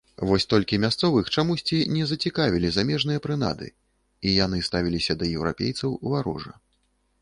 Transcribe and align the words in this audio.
Вось 0.27 0.47
толькі 0.53 0.79
мясцовых 0.85 1.29
чамусьці 1.41 1.77
не 1.99 2.07
зацікавілі 2.13 2.73
замежныя 2.79 3.23
прынады 3.29 3.67
і 4.27 4.37
яны 4.45 4.67
ставіліся 4.73 5.13
да 5.23 5.33
еўрапейцаў 5.37 5.99
варожа. 6.13 6.53